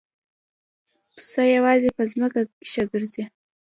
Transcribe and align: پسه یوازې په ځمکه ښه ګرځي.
پسه 1.13 1.41
یوازې 1.55 1.89
په 1.97 2.03
ځمکه 2.11 2.41
ښه 2.69 2.83
ګرځي. 2.91 3.23